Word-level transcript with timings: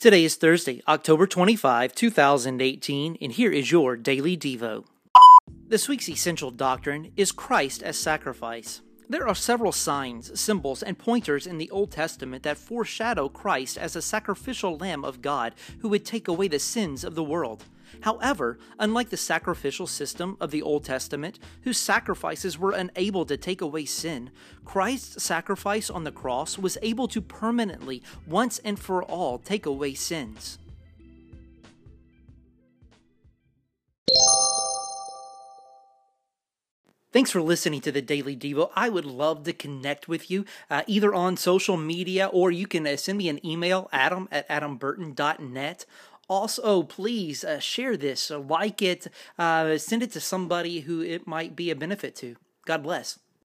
Today 0.00 0.22
is 0.22 0.36
Thursday, 0.36 0.80
October 0.86 1.26
25, 1.26 1.92
2018, 1.92 3.18
and 3.20 3.32
here 3.32 3.50
is 3.50 3.72
your 3.72 3.96
Daily 3.96 4.36
Devo. 4.36 4.84
This 5.66 5.88
week's 5.88 6.08
essential 6.08 6.52
doctrine 6.52 7.10
is 7.16 7.32
Christ 7.32 7.82
as 7.82 7.98
sacrifice. 7.98 8.80
There 9.08 9.26
are 9.26 9.34
several 9.34 9.72
signs, 9.72 10.38
symbols, 10.38 10.84
and 10.84 10.96
pointers 10.96 11.48
in 11.48 11.58
the 11.58 11.68
Old 11.70 11.90
Testament 11.90 12.44
that 12.44 12.58
foreshadow 12.58 13.28
Christ 13.28 13.76
as 13.76 13.96
a 13.96 14.00
sacrificial 14.00 14.76
Lamb 14.76 15.04
of 15.04 15.20
God 15.20 15.56
who 15.80 15.88
would 15.88 16.04
take 16.04 16.28
away 16.28 16.46
the 16.46 16.60
sins 16.60 17.02
of 17.02 17.16
the 17.16 17.24
world. 17.24 17.64
However, 18.00 18.58
unlike 18.78 19.10
the 19.10 19.16
sacrificial 19.16 19.86
system 19.86 20.36
of 20.40 20.50
the 20.50 20.62
Old 20.62 20.84
Testament, 20.84 21.38
whose 21.62 21.78
sacrifices 21.78 22.58
were 22.58 22.72
unable 22.72 23.24
to 23.26 23.36
take 23.36 23.60
away 23.60 23.84
sin, 23.84 24.30
Christ's 24.64 25.22
sacrifice 25.22 25.90
on 25.90 26.04
the 26.04 26.12
cross 26.12 26.58
was 26.58 26.78
able 26.82 27.08
to 27.08 27.20
permanently, 27.20 28.02
once 28.26 28.58
and 28.60 28.78
for 28.78 29.02
all, 29.02 29.38
take 29.38 29.66
away 29.66 29.94
sins. 29.94 30.58
Thanks 37.10 37.30
for 37.30 37.40
listening 37.40 37.80
to 37.80 37.90
the 37.90 38.02
Daily 38.02 38.36
Devo. 38.36 38.70
I 38.76 38.90
would 38.90 39.06
love 39.06 39.44
to 39.44 39.54
connect 39.54 40.08
with 40.08 40.30
you 40.30 40.44
uh, 40.68 40.82
either 40.86 41.14
on 41.14 41.38
social 41.38 41.78
media 41.78 42.26
or 42.26 42.50
you 42.50 42.66
can 42.66 42.86
uh, 42.86 42.98
send 42.98 43.16
me 43.16 43.30
an 43.30 43.44
email, 43.44 43.88
adam 43.92 44.28
at 44.30 44.46
adamburton.net. 44.48 45.86
Also, 46.28 46.82
please 46.82 47.42
uh, 47.42 47.58
share 47.58 47.96
this, 47.96 48.30
like 48.30 48.82
it, 48.82 49.06
uh, 49.38 49.78
send 49.78 50.02
it 50.02 50.12
to 50.12 50.20
somebody 50.20 50.80
who 50.80 51.00
it 51.00 51.26
might 51.26 51.56
be 51.56 51.70
a 51.70 51.76
benefit 51.76 52.14
to. 52.16 52.36
God 52.66 52.82
bless. 52.82 53.18